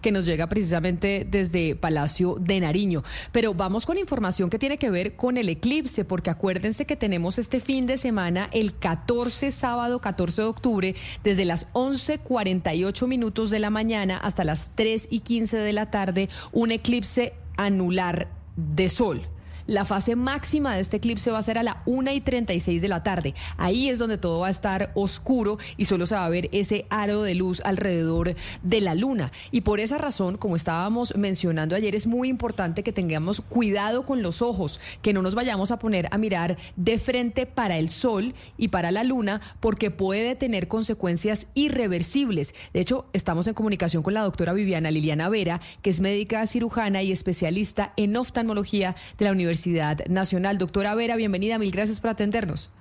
que 0.00 0.12
nos 0.12 0.24
llega 0.24 0.46
precisamente 0.46 1.26
desde 1.30 1.76
Palacio 1.76 2.36
de 2.40 2.58
Nariño. 2.58 3.04
Pero 3.32 3.52
vamos 3.52 3.84
con 3.84 3.98
información 3.98 4.48
que 4.48 4.58
tiene 4.58 4.78
que 4.78 4.88
ver 4.88 5.14
con 5.14 5.36
el 5.36 5.50
eclipse, 5.50 6.06
porque 6.06 6.30
acuérdense 6.30 6.86
que 6.86 6.96
tenemos 6.96 7.38
este 7.38 7.60
fin 7.60 7.86
de 7.86 7.98
semana, 7.98 8.48
el 8.54 8.74
14, 8.74 9.50
sábado 9.50 10.00
14 10.00 10.40
de 10.40 10.48
octubre, 10.48 10.94
desde 11.22 11.44
las 11.44 11.70
11.48 11.74 13.06
minutos 13.06 13.50
de 13.50 13.58
la 13.58 13.68
mañana 13.68 14.16
hasta 14.16 14.42
las 14.42 14.70
3 14.74 15.08
y 15.10 15.20
15 15.20 15.58
de 15.58 15.72
la 15.74 15.90
tarde, 15.90 16.30
un 16.52 16.70
eclipse 16.70 17.34
anular 17.58 18.28
de 18.56 18.88
sol. 18.88 19.28
La 19.66 19.84
fase 19.84 20.16
máxima 20.16 20.74
de 20.74 20.80
este 20.80 20.96
eclipse 20.96 21.30
va 21.30 21.38
a 21.38 21.42
ser 21.42 21.58
a 21.58 21.62
la 21.62 21.82
1 21.86 22.12
y 22.12 22.20
36 22.20 22.82
de 22.82 22.88
la 22.88 23.02
tarde. 23.02 23.34
Ahí 23.58 23.88
es 23.88 23.98
donde 23.98 24.18
todo 24.18 24.40
va 24.40 24.48
a 24.48 24.50
estar 24.50 24.90
oscuro 24.94 25.58
y 25.76 25.84
solo 25.84 26.06
se 26.06 26.16
va 26.16 26.24
a 26.24 26.28
ver 26.28 26.48
ese 26.52 26.86
aro 26.90 27.22
de 27.22 27.34
luz 27.34 27.62
alrededor 27.64 28.34
de 28.62 28.80
la 28.80 28.94
luna. 28.94 29.30
Y 29.52 29.60
por 29.60 29.78
esa 29.78 29.98
razón, 29.98 30.36
como 30.36 30.56
estábamos 30.56 31.16
mencionando 31.16 31.76
ayer, 31.76 31.94
es 31.94 32.06
muy 32.06 32.28
importante 32.28 32.82
que 32.82 32.92
tengamos 32.92 33.40
cuidado 33.40 34.04
con 34.04 34.22
los 34.22 34.42
ojos, 34.42 34.80
que 35.00 35.12
no 35.12 35.22
nos 35.22 35.34
vayamos 35.34 35.70
a 35.70 35.78
poner 35.78 36.08
a 36.10 36.18
mirar 36.18 36.56
de 36.76 36.98
frente 36.98 37.46
para 37.46 37.78
el 37.78 37.88
sol 37.88 38.34
y 38.58 38.68
para 38.68 38.90
la 38.90 39.04
luna, 39.04 39.40
porque 39.60 39.90
puede 39.90 40.34
tener 40.34 40.68
consecuencias 40.68 41.46
irreversibles. 41.54 42.54
De 42.72 42.80
hecho, 42.80 43.06
estamos 43.12 43.46
en 43.46 43.54
comunicación 43.54 44.02
con 44.02 44.14
la 44.14 44.22
doctora 44.22 44.52
Viviana 44.52 44.90
Liliana 44.90 45.28
Vera, 45.28 45.60
que 45.82 45.90
es 45.90 46.00
médica 46.00 46.46
cirujana 46.46 47.02
y 47.02 47.12
especialista 47.12 47.92
en 47.96 48.16
oftalmología 48.16 48.96
de 49.18 49.24
la 49.24 49.32
Universidad 49.32 49.51
Universidad 49.52 50.06
Nacional. 50.06 50.56
Doctora 50.56 50.94
Vera, 50.94 51.16
bienvenida, 51.16 51.58
mil 51.58 51.70
gracias 51.70 52.00
por 52.00 52.10
atendernos. 52.10 52.72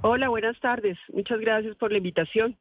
Hola, 0.00 0.28
buenas 0.30 0.58
tardes. 0.60 0.96
Muchas 1.12 1.40
gracias 1.40 1.76
por 1.76 1.92
la 1.92 1.98
invitación. 1.98 2.56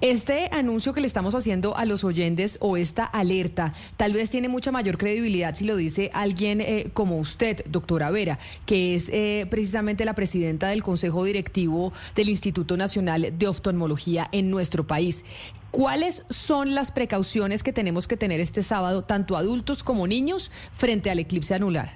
Este 0.00 0.48
anuncio 0.52 0.94
que 0.94 1.00
le 1.00 1.06
estamos 1.06 1.34
haciendo 1.34 1.76
a 1.76 1.84
los 1.84 2.04
oyentes 2.04 2.58
o 2.60 2.76
esta 2.76 3.04
alerta 3.04 3.72
tal 3.96 4.12
vez 4.12 4.30
tiene 4.30 4.48
mucha 4.48 4.72
mayor 4.72 4.98
credibilidad 4.98 5.54
si 5.54 5.64
lo 5.64 5.76
dice 5.76 6.10
alguien 6.12 6.60
eh, 6.60 6.90
como 6.92 7.18
usted, 7.18 7.64
doctora 7.66 8.10
Vera, 8.10 8.38
que 8.66 8.94
es 8.94 9.10
eh, 9.10 9.46
precisamente 9.48 10.04
la 10.04 10.14
presidenta 10.14 10.68
del 10.68 10.82
Consejo 10.82 11.24
Directivo 11.24 11.92
del 12.14 12.30
Instituto 12.30 12.76
Nacional 12.76 13.38
de 13.38 13.46
Oftalmología 13.46 14.28
en 14.32 14.50
nuestro 14.50 14.86
país. 14.86 15.24
¿Cuáles 15.70 16.26
son 16.30 16.74
las 16.74 16.90
precauciones 16.90 17.62
que 17.62 17.72
tenemos 17.72 18.08
que 18.08 18.16
tener 18.16 18.40
este 18.40 18.62
sábado, 18.62 19.04
tanto 19.04 19.36
adultos 19.36 19.84
como 19.84 20.06
niños, 20.06 20.50
frente 20.72 21.10
al 21.10 21.20
eclipse 21.20 21.54
anular? 21.54 21.90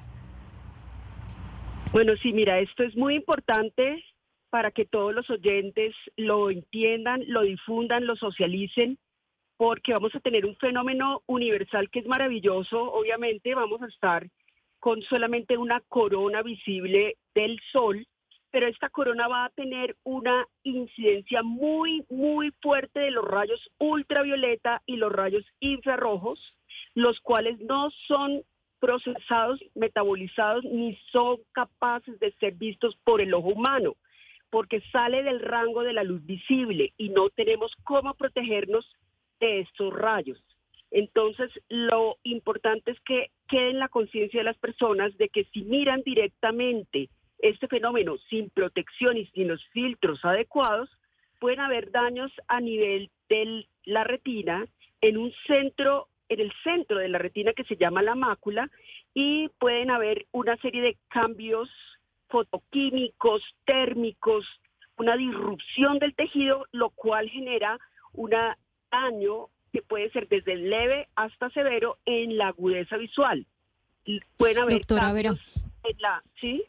Bueno, 1.93 2.13
sí, 2.23 2.33
mira, 2.33 2.61
esto 2.61 2.85
es 2.85 2.97
muy 2.97 3.17
importante 3.17 4.05
para 4.51 4.71
que 4.71 4.85
todos 4.85 5.13
los 5.13 5.29
oyentes 5.31 5.95
lo 6.17 6.51
entiendan, 6.51 7.25
lo 7.27 7.43
difundan, 7.43 8.07
lo 8.07 8.15
socialicen, 8.15 8.99
porque 9.57 9.93
vamos 9.93 10.15
a 10.15 10.21
tener 10.21 10.47
un 10.47 10.57
fenómeno 10.57 11.23
universal 11.27 11.91
que 11.91 12.01
es 12.01 12.07
maravilloso. 12.07 12.93
Obviamente 12.93 13.55
vamos 13.55 13.83
a 13.83 13.87
estar 13.87 14.29
con 14.79 15.03
solamente 15.03 15.57
una 15.57 15.81
corona 15.89 16.43
visible 16.43 17.17
del 17.35 17.59
sol 17.73 18.07
pero 18.55 18.69
esta 18.69 18.89
corona 18.89 19.27
va 19.27 19.47
a 19.47 19.51
tener 19.51 19.97
una 20.05 20.47
incidencia 20.63 21.43
muy, 21.43 22.05
muy 22.09 22.53
fuerte 22.63 23.01
de 23.01 23.11
los 23.11 23.25
rayos 23.25 23.69
ultravioleta 23.79 24.81
y 24.87 24.95
los 24.95 25.11
rayos 25.11 25.45
infrarrojos, 25.59 26.39
los 26.95 27.19
cuales 27.21 27.59
no 27.59 27.91
son 28.07 28.45
procesados, 28.79 29.59
metabolizados, 29.75 30.63
ni 30.67 30.97
son 31.11 31.39
capaces 31.51 32.17
de 32.21 32.31
ser 32.39 32.55
vistos 32.55 32.97
por 33.03 33.21
el 33.21 33.35
ojo 33.35 33.49
humano, 33.49 33.97
porque 34.51 34.81
sale 34.93 35.25
del 35.25 35.41
rango 35.41 35.83
de 35.83 35.93
la 35.93 36.05
luz 36.05 36.25
visible 36.25 36.93
y 36.97 37.09
no 37.09 37.31
tenemos 37.31 37.75
cómo 37.83 38.15
protegernos 38.15 38.89
de 39.41 39.63
estos 39.63 39.93
rayos. 39.93 40.41
Entonces, 40.93 41.51
lo 41.69 42.19
importante 42.23 42.93
es 42.93 43.01
que 43.01 43.33
quede 43.49 43.71
en 43.71 43.81
la 43.81 43.89
conciencia 43.89 44.39
de 44.39 44.45
las 44.45 44.59
personas 44.59 45.19
de 45.19 45.29
que 45.29 45.43
si 45.47 45.63
miran 45.63 46.03
directamente 46.05 47.11
este 47.45 47.69
fenómeno 47.69 48.17
sin 48.31 48.49
protección 48.49 49.19
y 49.19 49.27
sin 49.27 49.49
los 49.49 49.63
filtros 49.69 50.25
adecuados, 50.25 50.89
pueden 51.39 51.61
haber 51.61 51.91
daños 51.91 52.33
a 52.49 52.61
nivel 52.61 53.11
de 53.29 53.67
la 53.85 54.03
retina 54.03 54.67
en 55.03 55.19
un 55.19 55.31
centro, 55.47 56.09
en 56.31 56.41
el 56.41 56.53
centro 56.63 56.99
de 56.99 57.09
la 57.09 57.19
retina 57.19 57.53
que 57.53 57.65
se 57.65 57.77
llama 57.77 58.01
la 58.03 58.15
mácula, 58.15 58.71
y 59.13 59.51
pueden 59.59 59.91
haber 59.91 60.27
una 60.33 60.57
serie 60.57 60.81
de 60.81 60.97
cambios 61.09 61.69
fotoquímicos, 62.29 63.43
térmicos, 63.67 64.47
una 64.97 65.17
disrupción 65.17 65.99
del 65.99 66.15
tejido, 66.15 66.67
lo 66.73 66.89
cual 66.91 67.29
genera 67.29 67.79
un 68.15 68.31
daño 68.91 69.49
que 69.71 69.83
puede 69.83 70.11
ser 70.13 70.29
desde 70.29 70.57
leve 70.57 71.09
hasta 71.15 71.51
severo 71.51 71.99
en 72.07 72.39
la 72.39 72.49
agudeza 72.49 72.97
visual. 72.97 73.45
Pueden 74.39 74.59
haber 74.59 74.75
Doctora 74.79 75.13
Vera. 75.13 75.35
En 75.83 75.99
la, 75.99 76.23
¿sí? 76.41 76.65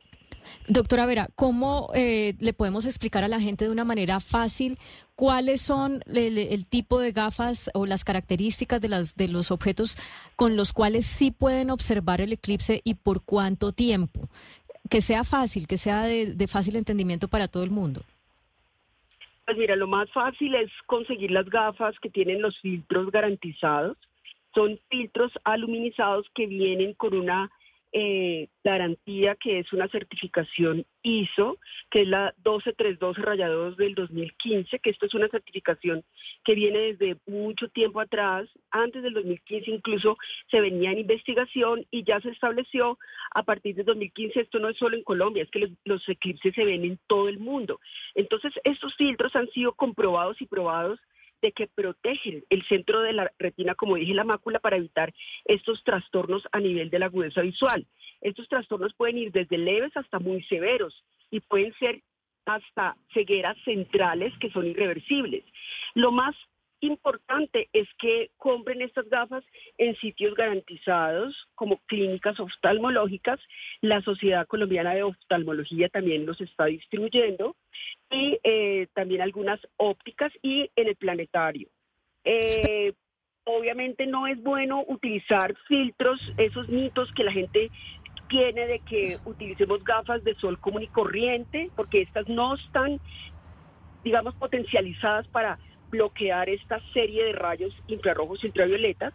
Doctora 0.68 1.06
Vera, 1.06 1.30
¿cómo 1.36 1.90
eh, 1.94 2.34
le 2.40 2.54
podemos 2.54 2.86
explicar 2.86 3.24
a 3.24 3.28
la 3.28 3.40
gente 3.40 3.66
de 3.66 3.72
una 3.72 3.84
manera 3.84 4.20
fácil 4.20 4.78
cuáles 5.16 5.62
son 5.62 6.02
el, 6.08 6.66
tipo 6.66 7.00
de 7.00 7.12
gafas 7.12 7.70
o 7.74 7.86
las 7.86 8.04
características 8.04 8.82
de, 8.82 8.90
las, 8.90 9.16
de 9.16 9.28
los 9.28 9.52
objetos 9.52 9.98
con 10.36 10.56
los 10.56 10.74
cuales 10.74 11.06
sí 11.06 11.32
pueden 11.32 11.70
observar 11.70 12.22
el 12.22 12.34
eclipse 12.34 12.82
y 12.84 12.96
por 12.96 13.24
cuánto 13.24 13.72
tiempo? 13.72 14.30
Que 14.90 15.02
sea 15.02 15.24
fácil, 15.24 15.68
que 15.68 15.78
sea 15.78 16.04
de 16.04 16.48
fácil 16.48 16.76
entendimiento 16.76 17.28
para 17.28 17.48
todo 17.48 17.64
el 17.64 17.72
mundo. 17.72 18.02
Pues 19.46 19.58
mira, 19.58 19.76
lo 19.76 19.88
más 19.88 20.12
fácil 20.12 20.56
es 20.56 20.72
conseguir 20.88 21.30
las 21.30 21.48
gafas 21.48 21.98
que 22.00 22.10
tienen 22.10 22.42
los 22.42 22.60
filtros 22.60 23.12
garantizados. 23.12 23.96
Son 24.56 24.80
filtros 24.90 25.32
aluminizados 25.44 26.26
que 26.34 26.48
vienen 26.48 26.94
con 26.94 27.14
una 27.14 27.52
eh, 27.98 28.50
garantía 28.62 29.36
que 29.36 29.60
es 29.60 29.72
una 29.72 29.88
certificación 29.88 30.86
ISO, 31.02 31.58
que 31.90 32.02
es 32.02 32.08
la 32.10 32.34
12312 32.44 33.22
rayados 33.22 33.78
del 33.78 33.96
2015, 33.96 34.80
que 34.80 34.90
esto 34.90 35.06
es 35.06 35.14
una 35.14 35.30
certificación 35.30 36.04
que 36.44 36.56
viene 36.56 36.94
desde 36.94 37.16
mucho 37.26 37.70
tiempo 37.70 38.02
atrás, 38.02 38.50
antes 38.70 39.02
del 39.02 39.14
2015 39.14 39.72
incluso 39.72 40.18
se 40.52 40.60
venía 40.60 40.92
en 40.92 41.00
investigación 41.00 41.86
y 41.90 42.04
ya 42.04 42.20
se 42.20 42.32
estableció 42.32 43.00
a 43.34 43.44
partir 43.44 43.76
del 43.76 43.86
2015, 43.86 44.42
esto 44.42 44.60
no 44.60 44.68
es 44.68 44.78
solo 44.78 44.98
en 44.98 45.04
Colombia, 45.04 45.44
es 45.44 45.50
que 45.50 45.72
los 45.86 46.10
eclipses 46.10 46.54
se 46.54 46.66
ven 46.66 46.84
en 46.84 47.00
todo 47.08 47.30
el 47.30 47.40
mundo. 47.40 47.80
Entonces, 48.14 48.52
estos 48.66 48.94
filtros 48.96 49.34
han 49.38 49.48
sido 49.52 49.72
comprobados 49.72 50.42
y 50.42 50.48
probados 50.48 51.00
de 51.46 51.52
que 51.52 51.68
protegen 51.68 52.44
el 52.50 52.64
centro 52.64 53.02
de 53.02 53.14
la 53.14 53.32
retina, 53.38 53.76
como 53.76 53.98
dije, 53.98 54.16
la 54.16 54.24
mácula, 54.24 54.60
para 54.60 54.78
evitar 54.78 55.14
estos 55.46 55.84
trastornos 55.84 56.42
a 56.52 56.60
nivel 56.60 56.90
de 56.90 56.98
la 56.98 57.06
agudeza 57.06 57.42
visual. 57.42 57.86
Estos 58.22 58.50
trastornos 58.50 58.96
pueden 58.96 59.20
ir 59.20 59.32
desde 59.32 59.60
leves 59.60 59.96
hasta 59.96 60.18
muy 60.18 60.42
severos 60.46 61.04
y 61.30 61.42
pueden 61.42 61.72
ser 61.76 62.02
hasta 62.46 62.98
cegueras 63.14 63.58
centrales 63.64 64.34
que 64.40 64.50
son 64.50 64.66
irreversibles. 64.66 65.44
Lo 65.94 66.12
más 66.12 66.36
importante 66.86 67.70
es 67.74 67.88
que 68.00 68.32
compren 68.38 68.82
estas 68.82 69.10
gafas 69.10 69.44
en 69.78 69.96
sitios 69.98 70.36
garantizados 70.36 71.48
como 71.56 71.78
clínicas 71.86 72.40
oftalmológicas. 72.40 73.40
La 73.82 74.02
Sociedad 74.02 74.48
Colombiana 74.48 74.94
de 74.94 75.04
Oftalmología 75.04 75.90
también 75.90 76.26
los 76.26 76.40
está 76.42 76.66
distribuyendo 76.66 77.56
y 78.10 78.40
eh, 78.44 78.88
también 78.94 79.22
algunas 79.22 79.60
ópticas 79.78 80.32
y 80.42 80.70
en 80.76 80.88
el 80.88 80.96
planetario. 80.96 81.70
Eh, 82.24 82.94
obviamente 83.46 84.08
no 84.08 84.28
es 84.28 84.42
bueno 84.42 84.84
utilizar 84.88 85.56
filtros, 85.68 86.20
esos 86.38 86.68
mitos 86.70 87.12
que 87.14 87.24
la 87.24 87.32
gente 87.32 87.70
tiene 88.28 88.66
de 88.68 88.80
que 88.80 89.20
utilicemos 89.26 89.84
gafas 89.84 90.24
de 90.24 90.36
sol 90.36 90.60
común 90.60 90.84
y 90.84 90.88
corriente, 90.88 91.70
porque 91.76 92.02
estas 92.02 92.28
no 92.28 92.56
están, 92.56 93.00
digamos, 94.04 94.34
potencializadas 94.36 95.28
para 95.28 95.60
bloquear 95.90 96.50
esta 96.50 96.82
serie 96.94 97.26
de 97.26 97.34
rayos 97.34 97.74
infrarrojos 97.88 98.44
y 98.44 98.48
ultravioletas. 98.48 99.14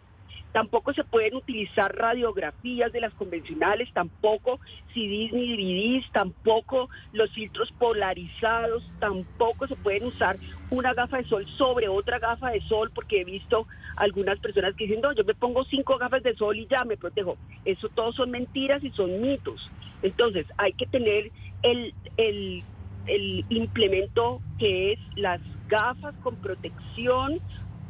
Tampoco 0.51 0.93
se 0.93 1.05
pueden 1.05 1.35
utilizar 1.35 1.95
radiografías 1.95 2.91
de 2.91 2.99
las 2.99 3.13
convencionales, 3.13 3.89
tampoco 3.93 4.59
CDs 4.93 5.31
ni 5.31 5.55
DVDs, 5.55 6.11
tampoco 6.11 6.89
los 7.13 7.31
filtros 7.31 7.71
polarizados, 7.71 8.83
tampoco 8.99 9.65
se 9.67 9.77
pueden 9.77 10.05
usar 10.07 10.37
una 10.69 10.93
gafa 10.93 11.17
de 11.17 11.23
sol 11.23 11.47
sobre 11.57 11.87
otra 11.87 12.19
gafa 12.19 12.49
de 12.51 12.59
sol, 12.61 12.91
porque 12.93 13.21
he 13.21 13.23
visto 13.23 13.65
algunas 13.95 14.39
personas 14.39 14.75
que 14.75 14.85
dicen, 14.85 15.01
no, 15.01 15.13
yo 15.13 15.23
me 15.23 15.35
pongo 15.35 15.63
cinco 15.63 15.97
gafas 15.97 16.23
de 16.23 16.35
sol 16.35 16.57
y 16.57 16.67
ya 16.67 16.83
me 16.83 16.97
protejo. 16.97 17.37
Eso 17.63 17.87
todo 17.87 18.11
son 18.11 18.31
mentiras 18.31 18.83
y 18.83 18.91
son 18.91 19.21
mitos. 19.21 19.69
Entonces 20.01 20.47
hay 20.57 20.73
que 20.73 20.85
tener 20.85 21.31
el, 21.63 21.93
el, 22.17 22.63
el 23.07 23.45
implemento 23.49 24.41
que 24.57 24.93
es 24.93 24.99
las 25.15 25.41
gafas 25.67 26.15
con 26.21 26.35
protección, 26.37 27.39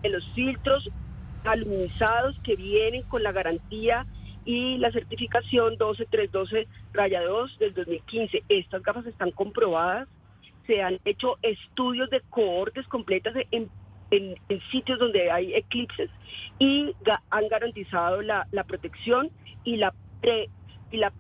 los 0.04 0.28
filtros 0.34 0.90
aluminizados 1.44 2.36
que 2.44 2.56
vienen 2.56 3.04
con 3.04 3.24
la 3.24 3.32
garantía 3.32 4.06
y 4.46 4.78
la 4.78 4.92
certificación 4.92 5.78
12312 5.78 6.68
raya 6.94 7.22
2 7.24 7.60
del 7.60 7.74
2015. 7.74 8.44
Estas 8.50 8.82
gafas 8.84 9.06
están 9.06 9.32
comprobadas, 9.32 10.08
se 10.68 10.82
han 10.82 11.00
hecho 11.06 11.38
estudios 11.42 12.10
de 12.10 12.22
cohortes 12.30 12.88
completas 12.88 13.36
en 13.52 13.70
sitios 14.72 15.00
donde 15.00 15.32
hay 15.32 15.54
eclipses 15.54 16.10
y 16.60 16.94
han 17.30 17.48
garantizado 17.48 18.22
la, 18.22 18.46
protección 18.68 19.30
y 19.64 19.78
la 19.78 19.94
y 20.92 20.98
la 20.98 21.12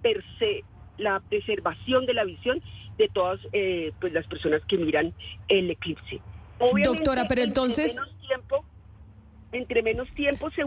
la 1.01 1.19
preservación 1.19 2.05
de 2.05 2.13
la 2.13 2.23
visión 2.23 2.61
de 2.97 3.09
todas 3.09 3.39
eh, 3.53 3.91
pues 3.99 4.13
las 4.13 4.27
personas 4.27 4.61
que 4.67 4.77
miran 4.77 5.13
el 5.47 5.71
eclipse. 5.71 6.21
Doctora, 6.83 7.27
pero 7.27 7.41
entonces 7.41 7.97
entre 7.97 8.03
menos 8.05 8.27
tiempo, 8.27 8.65
entre 9.51 9.83
menos 9.83 10.09
tiempo 10.13 10.51
se 10.51 10.63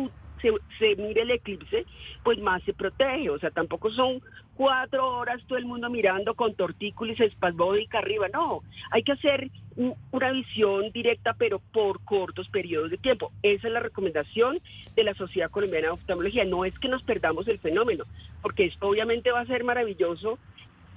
se, 0.79 0.97
mire 0.97 1.23
el 1.23 1.31
eclipse, 1.31 1.85
pues 2.23 2.39
más 2.39 2.63
se 2.65 2.73
protege. 2.73 3.31
O 3.31 3.39
sea, 3.39 3.51
tampoco 3.51 3.91
son 3.91 4.23
cuatro 4.57 5.07
horas 5.19 5.43
todo 5.47 5.59
el 5.59 5.67
mundo 5.67 5.91
mirando 5.91 6.35
con 6.35 6.55
tortícolis 6.55 7.21
espasmódica 7.21 7.99
arriba. 7.99 8.29
No, 8.29 8.63
hay 8.91 9.03
que 9.03 9.13
hacer 9.13 9.51
una 10.13 10.31
visión 10.31 10.91
directa, 10.93 11.35
pero 11.37 11.61
por 11.73 12.05
cortos 12.05 12.49
periodos 12.49 12.91
de 12.91 12.99
tiempo. 12.99 13.33
Esa 13.43 13.67
es 13.67 13.73
la 13.73 13.81
recomendación 13.81 14.61
de 14.95 15.05
la 15.05 15.15
Sociedad 15.15 15.51
Colombiana 15.51 15.89
de 15.89 15.93
Oftalmología. 15.95 16.45
No 16.45 16.65
es 16.65 16.79
que 16.79 16.89
nos 16.89 17.03
perdamos 17.03 17.49
el 17.49 17.59
fenómeno, 17.59 18.05
porque 18.43 18.67
esto 18.67 18.89
obviamente 18.89 19.33
va 19.33 19.41
a 19.41 19.47
ser 19.47 19.65
maravilloso 19.65 20.39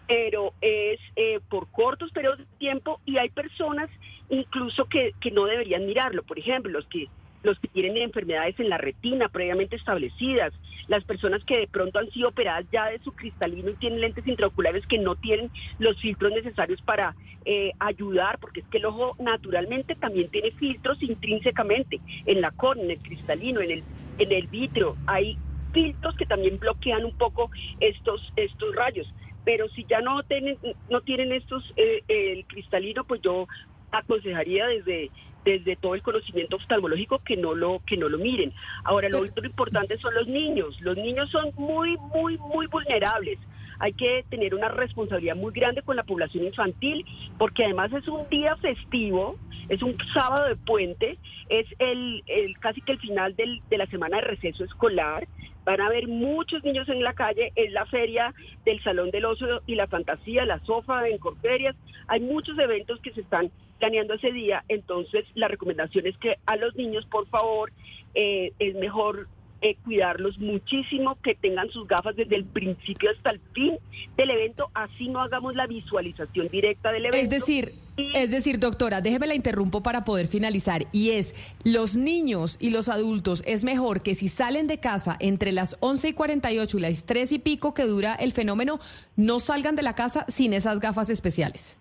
pero 0.08 0.54
es 0.62 1.00
eh, 1.18 1.42
por 1.50 1.70
cortos 1.70 2.12
periodos 2.12 2.40
de 2.40 2.46
tiempo 2.58 3.02
y 3.06 3.18
hay 3.18 3.30
personas 3.30 3.90
incluso 4.30 4.86
que, 4.86 5.14
que 5.20 5.32
no 5.32 5.46
deberían 5.46 5.86
mirarlo. 5.86 6.24
Por 6.24 6.40
ejemplo, 6.40 6.72
los 6.72 6.88
que 6.88 7.08
los 7.44 7.60
que 7.60 7.68
tienen 7.68 7.98
enfermedades 7.98 8.60
en 8.60 8.70
la 8.70 8.78
retina 8.78 9.30
previamente 9.30 9.76
establecidas, 9.76 10.54
las 10.88 11.04
personas 11.04 11.44
que 11.44 11.60
de 11.60 11.68
pronto 11.68 12.00
han 12.00 12.10
sido 12.12 12.30
operadas 12.30 12.66
ya 12.72 12.88
de 12.88 13.00
su 13.00 13.12
cristalino 13.12 13.70
y 13.72 13.76
tienen 13.76 14.02
lentes 14.02 14.26
intraoculares 14.28 14.86
que 14.88 14.98
no 14.98 15.16
tienen 15.16 15.52
los 15.80 16.00
filtros 16.00 16.32
necesarios 16.32 16.82
para 16.82 17.16
eh, 17.46 17.72
ayudar, 17.80 18.40
porque 18.40 18.62
es 18.62 18.66
que 18.68 18.78
el 18.78 18.86
ojo 18.86 19.16
naturalmente 19.20 19.96
también 19.96 20.30
tiene 20.30 20.52
filtros 20.52 21.02
intrínsecamente 21.02 22.00
en 22.26 22.42
la 22.42 22.52
córnea, 22.52 22.86
en 22.86 22.92
el 22.92 23.00
cristalino, 23.00 23.62
en 23.62 23.72
el, 23.72 23.84
en 24.18 24.32
el 24.32 24.48
vitrio. 24.48 24.98
Hay 25.06 25.38
filtros 25.74 26.16
que 26.16 26.26
también 26.26 26.60
bloquean 26.60 27.06
un 27.06 27.18
poco 27.18 27.50
estos, 27.80 28.34
estos 28.36 28.76
rayos. 28.76 29.14
Pero 29.46 29.70
si 29.70 29.86
ya 29.86 30.02
no 30.02 30.24
tienen, 30.24 30.58
no 30.90 31.02
tienen 31.02 31.32
estos, 31.32 31.64
eh, 31.78 32.04
el 32.08 32.46
cristalino, 32.46 33.06
pues 33.06 33.22
yo 33.22 33.48
aconsejaría 33.92 34.68
desde 34.68 35.10
desde 35.48 35.78
todo 35.78 35.96
el 35.96 36.02
conocimiento 36.02 36.58
oftalmológico 36.58 37.20
que 37.20 37.38
no 37.38 37.56
lo 37.56 37.82
que 37.86 37.96
no 37.96 38.10
lo 38.10 38.18
miren. 38.18 38.54
Ahora 38.84 39.08
lo 39.08 39.22
otro 39.22 39.46
importante 39.46 39.98
son 39.98 40.14
los 40.14 40.28
niños. 40.28 40.80
Los 40.82 40.98
niños 40.98 41.30
son 41.30 41.52
muy 41.56 41.96
muy 42.14 42.38
muy 42.38 42.68
vulnerables. 42.68 43.40
Hay 43.80 43.94
que 43.94 44.26
tener 44.30 44.56
una 44.56 44.70
responsabilidad 44.70 45.36
muy 45.36 45.54
grande 45.54 45.82
con 45.82 45.96
la 45.96 46.04
población 46.04 46.46
infantil 46.46 47.06
porque 47.38 47.66
además 47.66 47.92
es 47.94 48.08
un 48.08 48.28
día 48.30 48.56
festivo, 48.58 49.38
es 49.70 49.82
un 49.84 49.98
sábado 50.14 50.48
de 50.48 50.56
puente, 50.56 51.18
es 51.50 51.68
el, 51.80 52.24
casi 52.60 52.82
que 52.82 52.94
el 52.94 53.00
final 53.00 53.36
del, 53.36 53.62
de 53.70 53.78
la 53.78 53.88
semana 53.88 54.18
de 54.18 54.24
receso 54.24 54.64
escolar. 54.64 55.28
Van 55.66 55.82
a 55.82 55.88
haber 55.88 56.08
muchos 56.08 56.64
niños 56.64 56.88
en 56.88 57.04
la 57.04 57.12
calle, 57.12 57.52
es 57.56 57.74
la 57.74 57.86
feria 57.88 58.34
del 58.64 58.82
Salón 58.84 59.12
del 59.12 59.26
Oso 59.26 59.62
y 59.68 59.76
la 59.76 59.88
Fantasía, 59.88 60.46
la 60.46 60.60
Sofa 60.60 61.06
en 61.10 61.18
Corferias. 61.18 61.76
Hay 62.08 62.22
muchos 62.22 62.58
eventos 62.58 63.02
que 63.02 63.12
se 63.12 63.20
están 63.20 63.52
planeando 63.78 64.14
ese 64.14 64.32
día, 64.32 64.64
entonces 64.70 65.26
la 65.36 65.50
recomendación 65.50 66.08
es 66.08 66.18
que 66.18 66.38
a 66.46 66.56
los 66.56 66.74
niños, 66.76 67.06
por 67.06 67.28
favor, 67.28 67.72
eh, 68.16 68.54
es 68.60 68.76
mejor 68.76 69.28
eh, 69.62 69.76
cuidarlos 69.84 70.38
muchísimo, 70.40 71.18
que 71.24 71.36
tengan 71.36 71.70
sus 71.72 71.88
gafas 71.88 72.16
desde 72.16 72.36
el 72.36 72.46
principio 72.46 73.10
hasta 73.10 73.32
el 73.32 73.40
fin 73.54 73.78
del 74.16 74.30
evento, 74.30 74.70
así 74.74 75.10
no 75.10 75.22
hagamos 75.22 75.56
la 75.56 75.68
visualización 75.68 76.48
directa 76.50 76.92
del 76.92 77.08
evento. 77.08 77.18
Es 77.18 77.30
decir, 77.30 77.74
es 77.98 78.32
decir, 78.32 78.60
doctora, 78.60 79.02
déjeme 79.02 79.28
la 79.28 79.36
interrumpo 79.36 79.82
para 79.82 80.06
poder 80.06 80.28
finalizar, 80.28 80.86
y 80.92 81.12
es, 81.12 81.34
los 81.64 81.96
niños 81.96 82.58
y 82.60 82.70
los 82.70 82.90
adultos, 82.90 83.44
es 83.48 83.64
mejor 83.64 84.04
que 84.04 84.16
si 84.16 84.28
salen 84.28 84.68
de 84.68 84.80
casa 84.80 85.18
entre 85.20 85.52
las 85.52 85.78
11 85.80 86.10
y 86.10 86.14
48 86.14 86.78
y 86.78 86.82
las 86.82 87.04
3 87.06 87.32
y 87.32 87.40
pico 87.40 87.74
que 87.74 87.84
dura 87.84 88.14
el 88.14 88.34
fenómeno, 88.34 88.80
no 89.16 89.40
salgan 89.40 89.76
de 89.76 89.84
la 89.84 89.96
casa 89.96 90.26
sin 90.28 90.54
esas 90.54 90.80
gafas 90.80 91.10
especiales. 91.10 91.78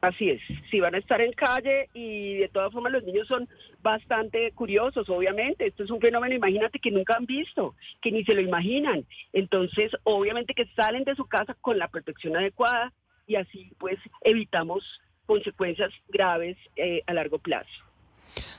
Así 0.00 0.30
es, 0.30 0.40
si 0.70 0.80
van 0.80 0.94
a 0.94 0.98
estar 0.98 1.20
en 1.20 1.32
calle 1.32 1.90
y 1.92 2.36
de 2.36 2.48
todas 2.48 2.72
formas 2.72 2.92
los 2.92 3.04
niños 3.04 3.28
son 3.28 3.46
bastante 3.82 4.50
curiosos, 4.52 5.10
obviamente, 5.10 5.66
esto 5.66 5.84
es 5.84 5.90
un 5.90 6.00
fenómeno, 6.00 6.34
imagínate 6.34 6.78
que 6.78 6.90
nunca 6.90 7.16
han 7.18 7.26
visto, 7.26 7.74
que 8.00 8.10
ni 8.10 8.24
se 8.24 8.32
lo 8.32 8.40
imaginan, 8.40 9.04
entonces 9.34 9.92
obviamente 10.04 10.54
que 10.54 10.64
salen 10.74 11.04
de 11.04 11.14
su 11.16 11.26
casa 11.26 11.54
con 11.60 11.78
la 11.78 11.88
protección 11.88 12.34
adecuada 12.34 12.94
y 13.26 13.36
así 13.36 13.72
pues 13.76 13.98
evitamos 14.22 15.02
consecuencias 15.26 15.92
graves 16.08 16.56
eh, 16.76 17.02
a 17.06 17.12
largo 17.12 17.38
plazo. 17.38 17.89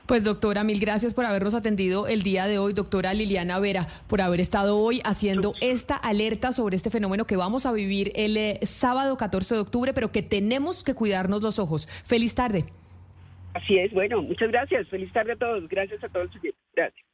Pues 0.06 0.24
doctora, 0.24 0.64
mil 0.64 0.80
gracias 0.80 1.14
por 1.14 1.24
habernos 1.24 1.54
atendido 1.54 2.06
el 2.06 2.22
día 2.22 2.46
de 2.46 2.58
hoy, 2.58 2.72
doctora 2.72 3.14
Liliana 3.14 3.58
Vera, 3.58 3.86
por 4.08 4.20
haber 4.20 4.40
estado 4.40 4.78
hoy 4.78 5.00
haciendo 5.04 5.54
esta 5.60 5.96
alerta 5.96 6.52
sobre 6.52 6.76
este 6.76 6.90
fenómeno 6.90 7.26
que 7.26 7.36
vamos 7.36 7.66
a 7.66 7.72
vivir 7.72 8.12
el 8.14 8.36
eh, 8.36 8.58
sábado 8.62 9.16
14 9.16 9.54
de 9.54 9.60
octubre, 9.60 9.92
pero 9.92 10.12
que 10.12 10.22
tenemos 10.22 10.84
que 10.84 10.94
cuidarnos 10.94 11.42
los 11.42 11.58
ojos. 11.58 11.86
Feliz 12.04 12.34
tarde. 12.34 12.64
Así 13.54 13.76
es, 13.78 13.92
bueno, 13.92 14.22
muchas 14.22 14.50
gracias. 14.50 14.88
Feliz 14.88 15.12
tarde 15.12 15.32
a 15.32 15.36
todos. 15.36 15.68
Gracias 15.68 16.02
a 16.02 16.08
todos. 16.08 16.30
Gracias. 16.74 17.11